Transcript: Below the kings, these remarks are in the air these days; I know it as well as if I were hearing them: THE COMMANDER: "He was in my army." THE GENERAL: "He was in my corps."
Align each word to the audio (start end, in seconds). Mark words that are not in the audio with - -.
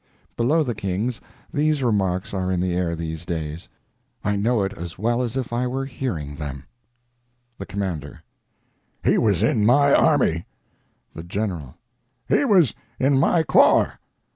Below 0.35 0.63
the 0.63 0.73
kings, 0.73 1.21
these 1.53 1.83
remarks 1.83 2.33
are 2.33 2.51
in 2.51 2.59
the 2.59 2.73
air 2.75 2.95
these 2.95 3.23
days; 3.23 3.69
I 4.23 4.35
know 4.35 4.63
it 4.63 4.73
as 4.75 4.97
well 4.97 5.21
as 5.21 5.37
if 5.37 5.53
I 5.53 5.67
were 5.67 5.85
hearing 5.85 6.37
them: 6.37 6.63
THE 7.59 7.67
COMMANDER: 7.67 8.23
"He 9.03 9.19
was 9.19 9.43
in 9.43 9.63
my 9.63 9.93
army." 9.93 10.47
THE 11.13 11.21
GENERAL: 11.21 11.77
"He 12.27 12.43
was 12.45 12.73
in 12.99 13.19
my 13.19 13.43
corps." 13.43 13.99